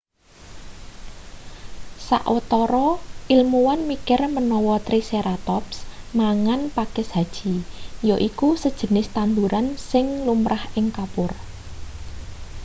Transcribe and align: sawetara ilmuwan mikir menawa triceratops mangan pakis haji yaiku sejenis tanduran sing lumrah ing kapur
sawetara 2.07 2.89
ilmuwan 3.35 3.81
mikir 3.91 4.19
menawa 4.35 4.75
triceratops 4.87 5.77
mangan 6.19 6.61
pakis 6.75 7.09
haji 7.15 7.53
yaiku 8.09 8.49
sejenis 8.63 9.07
tanduran 9.15 9.65
sing 9.91 10.05
lumrah 10.27 10.63
ing 10.79 10.85
kapur 10.97 11.31